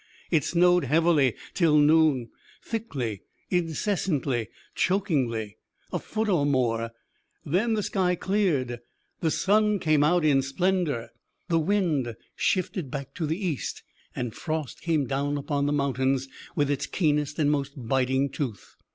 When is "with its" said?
16.55-16.87